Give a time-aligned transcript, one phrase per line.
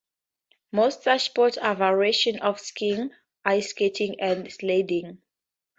[0.71, 3.11] Most such sports are variations of skiing,
[3.45, 5.21] ice skating and sledding.